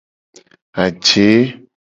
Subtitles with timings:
[0.83, 1.27] Aje.